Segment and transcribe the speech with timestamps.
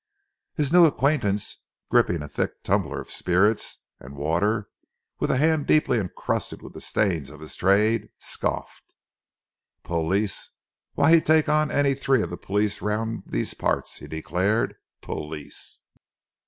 [0.55, 1.59] His new acquaintance,
[1.91, 4.67] gripping a thick tumbler of spirits and water
[5.19, 8.95] with a hand deeply encrusted with the stains of his trade, scoffed.
[9.83, 10.49] "Police!
[10.95, 14.75] Why, 'e'd take on any three of the police round these parts!" he declared.
[15.01, 15.83] "Police!